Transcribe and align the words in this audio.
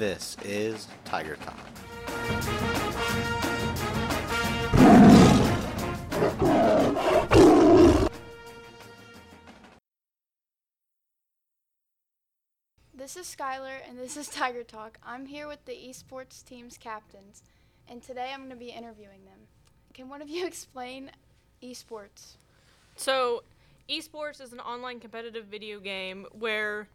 This 0.00 0.34
is 0.46 0.88
Tiger 1.04 1.36
Talk. 1.36 1.58
This 12.94 13.18
is 13.18 13.26
Skylar, 13.26 13.76
and 13.86 13.98
this 13.98 14.16
is 14.16 14.28
Tiger 14.28 14.62
Talk. 14.62 14.96
I'm 15.04 15.26
here 15.26 15.46
with 15.46 15.62
the 15.66 15.72
esports 15.72 16.42
team's 16.42 16.78
captains, 16.78 17.42
and 17.86 18.02
today 18.02 18.30
I'm 18.32 18.40
going 18.40 18.48
to 18.48 18.56
be 18.56 18.70
interviewing 18.70 19.26
them. 19.26 19.40
Can 19.92 20.08
one 20.08 20.22
of 20.22 20.30
you 20.30 20.46
explain 20.46 21.10
esports? 21.62 22.36
So, 22.96 23.42
esports 23.90 24.40
is 24.40 24.54
an 24.54 24.60
online 24.60 24.98
competitive 24.98 25.44
video 25.44 25.78
game 25.78 26.24
where 26.32 26.88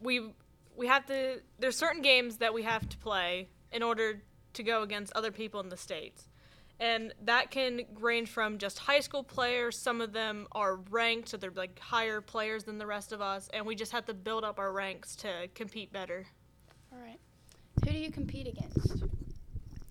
we 0.00 0.30
we 0.78 0.86
have 0.86 1.04
to 1.06 1.40
there's 1.58 1.76
certain 1.76 2.00
games 2.00 2.38
that 2.38 2.54
we 2.54 2.62
have 2.62 2.88
to 2.88 2.96
play 2.98 3.48
in 3.72 3.82
order 3.82 4.22
to 4.54 4.62
go 4.62 4.82
against 4.82 5.12
other 5.12 5.30
people 5.30 5.60
in 5.60 5.68
the 5.68 5.76
states. 5.76 6.28
And 6.80 7.12
that 7.24 7.50
can 7.50 7.82
range 7.98 8.28
from 8.30 8.58
just 8.58 8.78
high 8.78 9.00
school 9.00 9.24
players, 9.24 9.76
some 9.76 10.00
of 10.00 10.12
them 10.12 10.46
are 10.52 10.76
ranked 10.90 11.30
so 11.30 11.36
they're 11.36 11.50
like 11.50 11.78
higher 11.80 12.20
players 12.20 12.62
than 12.64 12.78
the 12.78 12.86
rest 12.86 13.12
of 13.12 13.20
us 13.20 13.48
and 13.52 13.66
we 13.66 13.74
just 13.74 13.92
have 13.92 14.06
to 14.06 14.14
build 14.14 14.44
up 14.44 14.58
our 14.58 14.72
ranks 14.72 15.16
to 15.16 15.48
compete 15.54 15.92
better. 15.92 16.24
All 16.92 17.00
right. 17.00 17.18
Who 17.84 17.90
do 17.90 17.98
you 17.98 18.10
compete 18.10 18.46
against? 18.46 19.04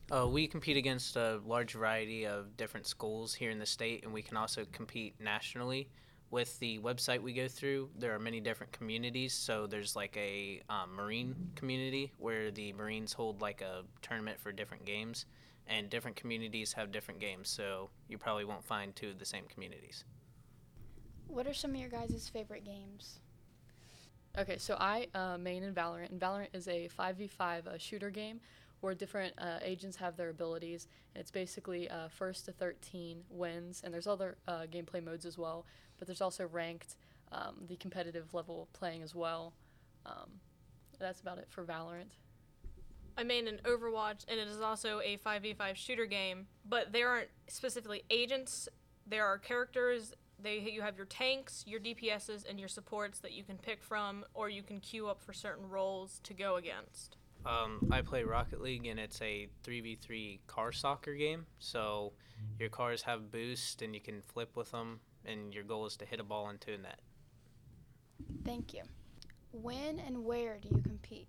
Uh, 0.10 0.26
we 0.26 0.48
compete 0.48 0.78
against 0.78 1.18
a 1.18 1.42
large 1.46 1.74
variety 1.74 2.26
of 2.26 2.56
different 2.56 2.88
schools 2.88 3.34
here 3.34 3.52
in 3.52 3.60
the 3.60 3.66
state, 3.66 4.06
and 4.06 4.14
we 4.14 4.22
can 4.22 4.38
also 4.38 4.64
compete 4.72 5.16
nationally. 5.20 5.90
With 6.30 6.60
the 6.60 6.80
website 6.80 7.22
we 7.22 7.34
go 7.34 7.48
through, 7.48 7.90
there 7.98 8.14
are 8.14 8.20
many 8.20 8.42
different 8.42 8.74
communities. 8.74 9.34
So 9.34 9.66
there's 9.66 9.96
like 9.96 10.16
a 10.18 10.62
um, 10.70 10.94
Marine 10.94 11.36
community 11.56 12.12
where 12.18 12.52
the 12.52 12.74
Marines 12.74 13.14
hold 13.14 13.42
like 13.42 13.62
a 13.62 13.84
tournament 14.02 14.40
for 14.40 14.52
different 14.52 14.86
games, 14.86 15.26
and 15.68 15.90
different 15.90 16.18
communities 16.18 16.74
have 16.74 16.92
different 16.92 17.22
games. 17.22 17.50
So 17.50 17.90
you 18.10 18.18
probably 18.18 18.44
won't 18.44 18.66
find 18.66 18.96
two 18.96 19.10
of 19.10 19.20
the 19.20 19.26
same 19.26 19.46
communities. 19.46 20.04
What 21.28 21.48
are 21.48 21.54
some 21.54 21.72
of 21.72 21.78
your 21.78 21.90
guys' 21.90 22.30
favorite 22.32 22.66
games? 22.66 23.20
Okay, 24.38 24.58
so 24.58 24.76
I 24.80 25.08
uh, 25.16 25.38
main 25.38 25.64
in 25.64 25.74
Valorant, 25.74 26.12
and 26.12 26.20
Valorant 26.20 26.50
is 26.54 26.68
a 26.68 26.90
5v5 26.98 27.68
uh, 27.68 27.78
shooter 27.78 28.10
game 28.10 28.40
where 28.82 28.94
different 28.94 29.34
uh, 29.38 29.60
agents 29.62 29.98
have 29.98 30.18
their 30.18 30.30
abilities. 30.30 30.88
It's 31.16 31.32
basically 31.32 31.90
uh, 31.90 32.10
first 32.10 32.46
to 32.46 32.52
13 32.52 33.24
wins, 33.30 33.82
and 33.84 33.94
there's 33.94 34.08
other 34.08 34.38
uh, 34.48 34.66
gameplay 34.72 35.04
modes 35.04 35.26
as 35.26 35.38
well, 35.38 35.66
but 35.98 36.08
there's 36.08 36.22
also 36.22 36.48
ranked, 36.48 36.96
um, 37.32 37.66
the 37.68 37.76
competitive 37.76 38.34
level 38.34 38.70
playing 38.74 39.02
as 39.02 39.16
well. 39.16 39.54
Um, 40.06 40.40
that's 41.00 41.22
about 41.22 41.38
it 41.38 41.48
for 41.50 41.64
Valorant. 41.64 42.16
I 43.18 43.24
main 43.24 43.48
in 43.48 43.58
Overwatch, 43.64 44.26
and 44.28 44.40
it 44.40 44.48
is 44.48 44.62
also 44.62 45.00
a 45.00 45.18
5v5 45.18 45.76
shooter 45.76 46.06
game, 46.06 46.46
but 46.68 46.94
there 46.94 47.10
aren't 47.10 47.30
specifically 47.48 48.04
agents. 48.12 48.70
There 49.08 49.26
are 49.26 49.40
characters. 49.40 50.14
They 50.40 50.60
you 50.60 50.84
have 50.84 50.98
your 50.98 51.08
tanks, 51.08 51.64
your 51.66 51.80
DPSs, 51.80 52.48
and 52.48 52.60
your 52.60 52.70
supports 52.70 53.20
that 53.20 53.32
you 53.32 53.44
can 53.44 53.58
pick 53.58 53.84
from, 53.84 54.24
or 54.36 54.50
you 54.50 54.62
can 54.62 54.80
queue 54.80 55.08
up 55.08 55.20
for 55.20 55.34
certain 55.34 55.68
roles 55.68 56.20
to 56.26 56.34
go 56.36 56.58
against. 56.58 57.18
Um, 57.48 57.88
I 57.92 58.02
play 58.02 58.24
Rocket 58.24 58.62
League, 58.62 58.86
and 58.88 59.00
it's 59.00 59.22
a 59.22 59.48
3v3 59.64 60.40
car 60.48 60.72
soccer 60.74 61.14
game. 61.14 61.46
So 61.60 62.12
your 62.60 62.70
cars 62.70 63.04
have 63.04 63.32
boost, 63.32 63.82
and 63.82 63.96
you 63.96 64.02
can 64.02 64.22
flip 64.22 64.56
with 64.56 64.72
them, 64.72 65.00
and 65.26 65.54
your 65.54 65.64
goal 65.64 65.86
is 65.86 65.96
to 65.98 66.06
hit 66.06 66.20
a 66.20 66.24
ball 66.24 66.50
into 66.50 66.74
a 66.74 66.78
net. 66.78 67.00
Thank 68.44 68.74
you. 68.74 68.82
When 69.52 70.00
and 70.00 70.26
where 70.26 70.58
do 70.62 70.68
you 70.70 70.82
compete? 70.82 71.28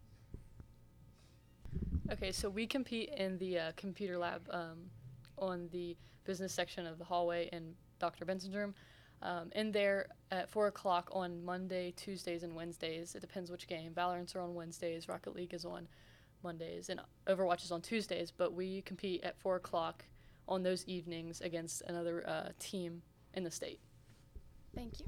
Okay, 2.10 2.32
so 2.32 2.48
we 2.48 2.66
compete 2.66 3.10
in 3.16 3.38
the 3.38 3.58
uh, 3.58 3.72
computer 3.76 4.18
lab 4.18 4.42
um, 4.50 4.90
on 5.36 5.68
the 5.70 5.96
business 6.24 6.52
section 6.52 6.86
of 6.86 6.98
the 6.98 7.04
hallway 7.04 7.48
in 7.52 7.74
Dr. 8.00 8.24
Benson's 8.24 8.56
room. 8.56 8.74
Um, 9.20 9.50
in 9.54 9.72
there 9.72 10.06
at 10.30 10.48
4 10.48 10.68
o'clock 10.68 11.10
on 11.12 11.44
Monday, 11.44 11.92
Tuesdays, 11.96 12.44
and 12.44 12.54
Wednesdays. 12.54 13.14
It 13.14 13.20
depends 13.20 13.50
which 13.50 13.66
game. 13.66 13.92
Valorant's 13.92 14.34
are 14.34 14.40
on 14.40 14.54
Wednesdays, 14.54 15.08
Rocket 15.08 15.34
League 15.34 15.54
is 15.54 15.64
on 15.64 15.88
Mondays, 16.43 16.88
and 16.88 17.00
Overwatch 17.26 17.65
is 17.65 17.71
on 17.71 17.81
Tuesdays. 17.81 18.31
But 18.31 18.53
we 18.53 18.82
compete 18.82 19.22
at 19.25 19.38
4 19.38 19.56
o'clock 19.56 20.04
on 20.47 20.62
those 20.62 20.84
evenings 20.87 21.41
against 21.41 21.82
another 21.82 22.26
uh, 22.26 22.49
team 22.59 23.03
in 23.34 23.44
the 23.44 23.50
state. 23.50 23.81
Thank 24.75 25.00
you. 25.00 25.06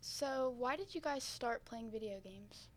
So, 0.00 0.54
why 0.56 0.76
did 0.76 0.94
you 0.94 1.00
guys 1.00 1.24
start 1.24 1.64
playing 1.64 1.90
video 1.90 2.18
games? 2.22 2.68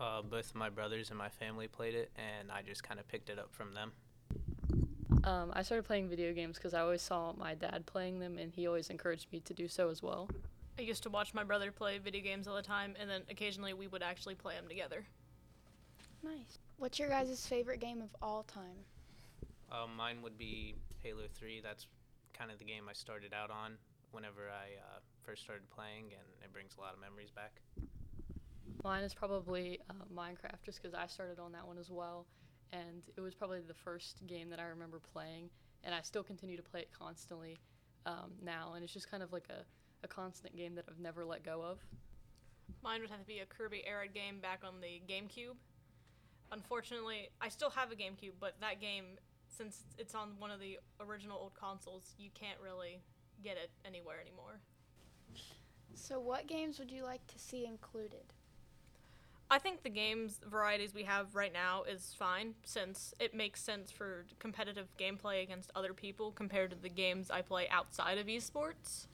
Uh, 0.00 0.22
both 0.22 0.54
my 0.54 0.68
brothers 0.68 1.10
and 1.10 1.18
my 1.18 1.28
family 1.28 1.66
played 1.66 1.94
it, 1.94 2.10
and 2.16 2.52
I 2.52 2.62
just 2.62 2.82
kind 2.82 3.00
of 3.00 3.08
picked 3.08 3.30
it 3.30 3.38
up 3.38 3.52
from 3.52 3.74
them. 3.74 3.92
Um, 5.24 5.50
I 5.52 5.62
started 5.62 5.84
playing 5.84 6.08
video 6.08 6.32
games 6.32 6.56
because 6.56 6.72
I 6.72 6.80
always 6.80 7.02
saw 7.02 7.32
my 7.36 7.54
dad 7.54 7.84
playing 7.86 8.20
them, 8.20 8.38
and 8.38 8.52
he 8.52 8.66
always 8.66 8.90
encouraged 8.90 9.26
me 9.32 9.40
to 9.40 9.54
do 9.54 9.66
so 9.66 9.90
as 9.90 10.02
well. 10.02 10.28
I 10.78 10.82
used 10.82 11.02
to 11.02 11.10
watch 11.10 11.34
my 11.34 11.42
brother 11.42 11.72
play 11.72 11.98
video 11.98 12.22
games 12.22 12.46
all 12.46 12.54
the 12.54 12.62
time, 12.62 12.94
and 13.00 13.10
then 13.10 13.22
occasionally 13.28 13.74
we 13.74 13.88
would 13.88 14.02
actually 14.02 14.36
play 14.36 14.54
them 14.54 14.68
together. 14.68 15.04
Nice. 16.22 16.58
What's 16.78 17.00
your 17.00 17.08
guys' 17.08 17.44
favorite 17.46 17.80
game 17.80 18.00
of 18.00 18.14
all 18.22 18.44
time? 18.44 18.84
Um, 19.72 19.96
mine 19.96 20.22
would 20.22 20.38
be 20.38 20.76
Halo 21.02 21.22
3. 21.34 21.60
That's 21.60 21.86
kind 22.32 22.52
of 22.52 22.58
the 22.58 22.64
game 22.64 22.84
I 22.88 22.92
started 22.92 23.34
out 23.34 23.50
on 23.50 23.76
whenever 24.12 24.42
I 24.48 24.78
uh, 24.78 25.00
first 25.24 25.42
started 25.42 25.68
playing, 25.68 26.04
and 26.12 26.28
it 26.44 26.52
brings 26.52 26.76
a 26.78 26.80
lot 26.80 26.94
of 26.94 27.00
memories 27.00 27.30
back. 27.30 27.60
Mine 28.84 29.02
is 29.02 29.12
probably 29.12 29.80
uh, 29.90 29.94
Minecraft, 30.14 30.62
just 30.64 30.80
because 30.80 30.94
I 30.94 31.06
started 31.08 31.40
on 31.40 31.50
that 31.52 31.66
one 31.66 31.78
as 31.78 31.90
well, 31.90 32.26
and 32.72 33.02
it 33.16 33.20
was 33.20 33.34
probably 33.34 33.60
the 33.66 33.74
first 33.74 34.24
game 34.28 34.48
that 34.50 34.60
I 34.60 34.66
remember 34.66 35.00
playing, 35.12 35.50
and 35.82 35.92
I 35.92 36.02
still 36.02 36.22
continue 36.22 36.56
to 36.56 36.62
play 36.62 36.82
it 36.82 36.90
constantly 36.96 37.58
um, 38.06 38.30
now, 38.40 38.74
and 38.74 38.84
it's 38.84 38.92
just 38.92 39.10
kind 39.10 39.22
of 39.24 39.32
like 39.32 39.48
a, 39.50 39.64
a 40.02 40.08
constant 40.08 40.56
game 40.56 40.74
that 40.74 40.84
I've 40.88 40.98
never 40.98 41.24
let 41.24 41.44
go 41.44 41.62
of. 41.62 41.78
Mine 42.82 43.00
would 43.00 43.10
have 43.10 43.20
to 43.20 43.26
be 43.26 43.40
a 43.40 43.46
Kirby 43.46 43.82
Air 43.86 43.98
Ride 43.98 44.14
game 44.14 44.40
back 44.40 44.62
on 44.64 44.74
the 44.80 45.00
GameCube. 45.12 45.56
Unfortunately, 46.52 47.28
I 47.40 47.48
still 47.48 47.70
have 47.70 47.90
a 47.92 47.94
GameCube, 47.94 48.34
but 48.40 48.54
that 48.60 48.80
game, 48.80 49.04
since 49.48 49.82
it's 49.98 50.14
on 50.14 50.30
one 50.38 50.50
of 50.50 50.60
the 50.60 50.78
original 51.00 51.38
old 51.38 51.54
consoles, 51.54 52.14
you 52.18 52.30
can't 52.34 52.58
really 52.62 53.00
get 53.42 53.56
it 53.56 53.70
anywhere 53.84 54.20
anymore. 54.20 54.60
So, 55.94 56.20
what 56.20 56.46
games 56.46 56.78
would 56.78 56.90
you 56.90 57.02
like 57.02 57.26
to 57.26 57.38
see 57.38 57.66
included? 57.66 58.32
I 59.50 59.58
think 59.58 59.82
the 59.82 59.90
games 59.90 60.40
varieties 60.46 60.94
we 60.94 61.04
have 61.04 61.34
right 61.34 61.52
now 61.52 61.82
is 61.84 62.14
fine 62.18 62.54
since 62.64 63.14
it 63.18 63.34
makes 63.34 63.62
sense 63.62 63.90
for 63.90 64.26
competitive 64.38 64.88
gameplay 64.98 65.42
against 65.42 65.70
other 65.74 65.94
people 65.94 66.32
compared 66.32 66.70
to 66.70 66.76
the 66.76 66.90
games 66.90 67.30
I 67.30 67.40
play 67.40 67.66
outside 67.70 68.18
of 68.18 68.26
esports. 68.26 69.06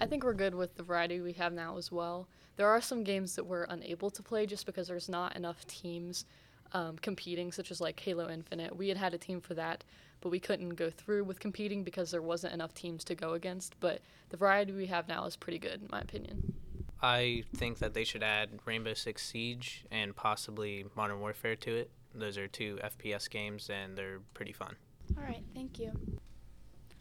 I 0.00 0.06
think 0.06 0.24
we're 0.24 0.34
good 0.34 0.54
with 0.54 0.74
the 0.76 0.82
variety 0.82 1.20
we 1.20 1.32
have 1.34 1.52
now 1.52 1.76
as 1.76 1.90
well. 1.90 2.28
There 2.56 2.68
are 2.68 2.80
some 2.80 3.04
games 3.04 3.36
that 3.36 3.44
we're 3.44 3.64
unable 3.64 4.10
to 4.10 4.22
play 4.22 4.46
just 4.46 4.66
because 4.66 4.88
there's 4.88 5.08
not 5.08 5.36
enough 5.36 5.66
teams 5.66 6.24
um, 6.72 6.96
competing, 6.98 7.52
such 7.52 7.70
as 7.70 7.80
like 7.80 7.98
Halo 8.00 8.28
Infinite. 8.28 8.76
We 8.76 8.88
had 8.88 8.96
had 8.96 9.14
a 9.14 9.18
team 9.18 9.40
for 9.40 9.54
that, 9.54 9.84
but 10.20 10.30
we 10.30 10.40
couldn't 10.40 10.70
go 10.70 10.90
through 10.90 11.24
with 11.24 11.40
competing 11.40 11.84
because 11.84 12.10
there 12.10 12.22
wasn't 12.22 12.54
enough 12.54 12.74
teams 12.74 13.04
to 13.04 13.14
go 13.14 13.34
against. 13.34 13.78
But 13.80 14.00
the 14.30 14.36
variety 14.36 14.72
we 14.72 14.86
have 14.86 15.08
now 15.08 15.24
is 15.24 15.36
pretty 15.36 15.58
good, 15.58 15.82
in 15.82 15.88
my 15.90 16.00
opinion. 16.00 16.54
I 17.02 17.44
think 17.54 17.78
that 17.78 17.94
they 17.94 18.04
should 18.04 18.22
add 18.22 18.50
Rainbow 18.64 18.94
Six 18.94 19.26
Siege 19.26 19.84
and 19.90 20.16
possibly 20.16 20.86
Modern 20.96 21.20
Warfare 21.20 21.56
to 21.56 21.76
it. 21.76 21.90
Those 22.14 22.38
are 22.38 22.48
two 22.48 22.78
FPS 22.82 23.28
games, 23.28 23.68
and 23.68 23.96
they're 23.96 24.20
pretty 24.32 24.52
fun. 24.52 24.76
All 25.16 25.22
right, 25.22 25.44
thank 25.54 25.78
you. 25.78 25.92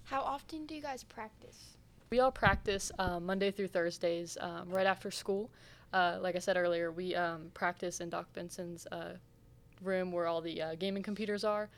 How 0.04 0.22
often 0.22 0.66
do 0.66 0.76
you 0.76 0.82
guys 0.82 1.04
practice? 1.04 1.78
We 2.10 2.20
all 2.20 2.32
practice 2.32 2.92
uh, 3.00 3.20
Monday 3.20 3.52
through 3.52 3.68
Thursdays 3.68 4.38
um, 4.40 4.70
right 4.70 4.86
after 4.86 5.12
school. 5.12 5.50
Uh, 5.92 6.18
like 6.22 6.36
I 6.36 6.40
said 6.40 6.58
earlier, 6.58 6.92
we 6.92 7.16
um, 7.16 7.52
practice 7.54 8.00
in 8.02 8.10
Doc 8.10 8.28
Benson's 8.34 8.86
uh, 8.92 9.14
room 9.82 10.12
where 10.12 10.28
all 10.28 10.42
the 10.42 10.62
uh, 10.62 10.76
gaming 10.76 11.04
computers 11.04 11.44
are. 11.44 11.70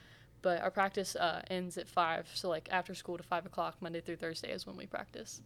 But 0.41 0.61
our 0.61 0.71
practice 0.71 1.15
uh, 1.15 1.41
ends 1.49 1.77
at 1.77 1.87
5, 1.87 2.29
so 2.33 2.49
like 2.49 2.69
after 2.71 2.93
school 2.93 3.17
to 3.17 3.23
5 3.23 3.45
o'clock, 3.45 3.77
Monday 3.79 4.01
through 4.01 4.17
Thursday 4.17 4.51
is 4.51 4.67
when 4.67 4.77
we 4.77 4.85
practice. 4.85 5.41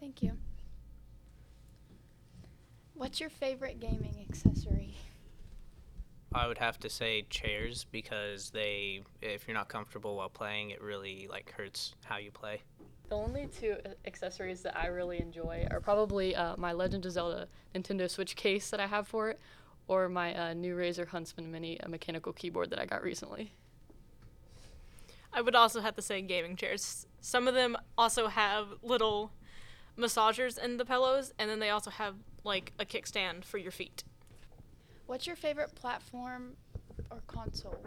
Thank 0.00 0.22
you. 0.22 0.32
What's 2.94 3.20
your 3.20 3.30
favorite 3.30 3.80
gaming 3.80 4.24
accessory? 4.28 4.94
I 6.34 6.48
would 6.48 6.58
have 6.58 6.80
to 6.80 6.90
say 6.90 7.26
chairs 7.30 7.86
because 7.92 8.50
they, 8.50 9.02
if 9.22 9.46
you're 9.46 9.56
not 9.56 9.68
comfortable 9.68 10.16
while 10.16 10.28
playing, 10.28 10.70
it 10.70 10.82
really 10.82 11.28
like 11.30 11.52
hurts 11.56 11.94
how 12.04 12.16
you 12.16 12.32
play. 12.32 12.62
The 13.08 13.16
only 13.16 13.48
two 13.48 13.76
accessories 14.06 14.62
that 14.62 14.76
I 14.76 14.86
really 14.86 15.20
enjoy 15.20 15.66
are 15.70 15.80
probably 15.80 16.34
uh, 16.34 16.56
my 16.56 16.72
Legend 16.72 17.04
of 17.06 17.12
Zelda 17.12 17.48
Nintendo 17.74 18.08
Switch 18.10 18.34
case 18.34 18.70
that 18.70 18.80
I 18.80 18.86
have 18.86 19.06
for 19.06 19.30
it, 19.30 19.40
or 19.86 20.08
my 20.08 20.34
uh, 20.34 20.54
new 20.54 20.74
Razer 20.74 21.06
Huntsman 21.06 21.50
Mini 21.50 21.78
a 21.80 21.88
mechanical 21.88 22.32
keyboard 22.32 22.70
that 22.70 22.78
I 22.78 22.86
got 22.86 23.02
recently. 23.02 23.52
I 25.32 25.42
would 25.42 25.54
also 25.54 25.80
have 25.80 25.96
to 25.96 26.02
say 26.02 26.22
gaming 26.22 26.56
chairs. 26.56 27.06
Some 27.20 27.46
of 27.46 27.54
them 27.54 27.76
also 27.98 28.28
have 28.28 28.68
little 28.82 29.32
massagers 29.98 30.58
in 30.58 30.76
the 30.76 30.84
pillows, 30.84 31.32
and 31.38 31.50
then 31.50 31.58
they 31.58 31.70
also 31.70 31.90
have 31.90 32.14
like 32.44 32.72
a 32.78 32.84
kickstand 32.84 33.44
for 33.44 33.58
your 33.58 33.72
feet. 33.72 34.04
What's 35.06 35.26
your 35.26 35.36
favorite 35.36 35.74
platform 35.74 36.56
or 37.10 37.20
console? 37.26 37.78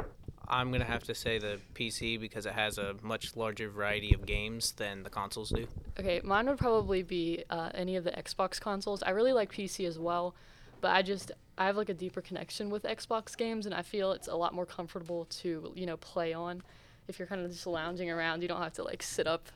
I'm 0.49 0.71
gonna 0.71 0.85
have 0.85 1.03
to 1.03 1.15
say 1.15 1.39
the 1.39 1.59
PC 1.75 2.19
because 2.19 2.45
it 2.45 2.53
has 2.53 2.77
a 2.77 2.95
much 3.01 3.35
larger 3.35 3.69
variety 3.69 4.13
of 4.13 4.25
games 4.25 4.71
than 4.71 5.03
the 5.03 5.09
consoles 5.09 5.49
do. 5.49 5.67
Okay, 5.99 6.21
mine 6.23 6.47
would 6.47 6.57
probably 6.57 7.03
be 7.03 7.43
uh, 7.49 7.69
any 7.73 7.95
of 7.95 8.03
the 8.03 8.11
Xbox 8.11 8.59
consoles. 8.59 9.03
I 9.03 9.09
really 9.09 9.33
like 9.33 9.51
PC 9.51 9.87
as 9.87 9.99
well, 9.99 10.35
but 10.79 10.91
I 10.91 11.01
just 11.01 11.31
I 11.57 11.65
have 11.65 11.75
like 11.75 11.89
a 11.89 11.93
deeper 11.93 12.21
connection 12.21 12.69
with 12.69 12.83
Xbox 12.83 13.35
games, 13.35 13.65
and 13.65 13.75
I 13.75 13.81
feel 13.81 14.11
it's 14.13 14.27
a 14.27 14.35
lot 14.35 14.53
more 14.53 14.65
comfortable 14.65 15.25
to 15.25 15.73
you 15.75 15.85
know 15.85 15.97
play 15.97 16.33
on. 16.33 16.61
If 17.07 17.19
you're 17.19 17.27
kind 17.27 17.41
of 17.43 17.51
just 17.51 17.67
lounging 17.67 18.09
around, 18.09 18.41
you 18.41 18.47
don't 18.47 18.61
have 18.61 18.73
to 18.73 18.83
like 18.83 19.03
sit 19.03 19.27
up 19.27 19.49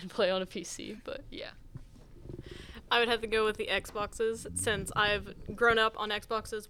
and 0.00 0.10
play 0.18 0.30
on 0.30 0.40
a 0.40 0.46
PC. 0.46 0.98
But 1.04 1.24
yeah. 1.30 1.50
I 2.90 3.00
would 3.00 3.08
have 3.08 3.20
to 3.20 3.26
go 3.26 3.44
with 3.44 3.58
the 3.58 3.66
Xboxes 3.66 4.46
since 4.58 4.90
I've 4.96 5.34
grown 5.54 5.78
up 5.78 5.94
on 5.98 6.08
Xboxes 6.08 6.68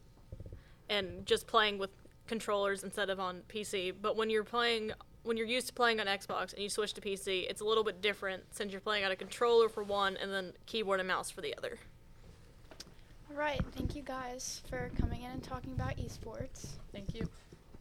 and 0.88 1.24
just 1.26 1.46
playing 1.46 1.78
with 1.78 1.90
controllers 2.28 2.84
instead 2.84 3.10
of 3.10 3.18
on 3.18 3.42
PC. 3.48 3.92
But 4.00 4.16
when 4.16 4.30
you're 4.30 4.44
playing, 4.44 4.92
when 5.24 5.36
you're 5.36 5.46
used 5.46 5.66
to 5.68 5.72
playing 5.72 6.00
on 6.00 6.06
Xbox 6.06 6.52
and 6.52 6.62
you 6.62 6.68
switch 6.68 6.94
to 6.94 7.00
PC, 7.00 7.48
it's 7.48 7.60
a 7.60 7.64
little 7.64 7.84
bit 7.84 8.00
different 8.00 8.44
since 8.54 8.70
you're 8.70 8.80
playing 8.80 9.04
on 9.04 9.10
a 9.10 9.16
controller 9.16 9.68
for 9.68 9.82
one 9.82 10.16
and 10.16 10.32
then 10.32 10.52
keyboard 10.66 11.00
and 11.00 11.08
mouse 11.08 11.30
for 11.30 11.40
the 11.40 11.56
other. 11.56 11.78
All 13.30 13.36
right, 13.36 13.60
thank 13.76 13.94
you 13.94 14.02
guys 14.02 14.62
for 14.70 14.90
coming 14.98 15.22
in 15.22 15.30
and 15.30 15.42
talking 15.42 15.72
about 15.72 15.96
esports. 15.96 16.68
Thank 16.92 17.14
you. 17.14 17.28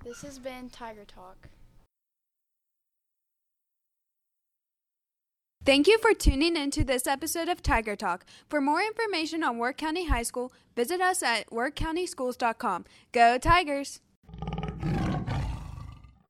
This 0.04 0.22
has 0.22 0.40
been 0.40 0.70
Tiger 0.70 1.06
Talk. 1.06 1.50
Thank 5.68 5.88
you 5.88 5.98
for 5.98 6.14
tuning 6.14 6.56
in 6.56 6.72
to 6.72 6.86
this 6.86 7.08
episode 7.08 7.50
of 7.50 7.62
Tiger 7.62 7.98
Talk. 7.98 8.26
For 8.48 8.62
more 8.62 8.82
information 8.82 9.44
on 9.44 9.58
Wirt 9.58 9.78
County 9.78 10.08
High 10.08 10.24
School, 10.24 10.54
visit 10.78 11.02
us 11.02 11.22
at 11.22 11.50
wirtcountyschools.com. 11.50 12.86
Go 13.12 13.38
Tigers! 13.38 14.00